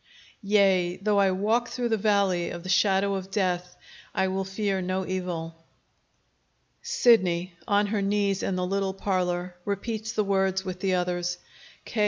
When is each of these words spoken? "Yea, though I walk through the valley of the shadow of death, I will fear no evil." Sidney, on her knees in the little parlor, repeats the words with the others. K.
"Yea, 0.41 0.95
though 0.97 1.19
I 1.19 1.29
walk 1.29 1.69
through 1.69 1.89
the 1.89 1.95
valley 1.95 2.49
of 2.49 2.63
the 2.63 2.69
shadow 2.69 3.13
of 3.13 3.29
death, 3.29 3.75
I 4.15 4.29
will 4.29 4.43
fear 4.43 4.81
no 4.81 5.05
evil." 5.05 5.63
Sidney, 6.81 7.53
on 7.67 7.85
her 7.85 8.01
knees 8.01 8.41
in 8.41 8.55
the 8.55 8.65
little 8.65 8.95
parlor, 8.95 9.53
repeats 9.63 10.11
the 10.11 10.23
words 10.23 10.65
with 10.65 10.79
the 10.79 10.95
others. 10.95 11.37
K. 11.85 11.99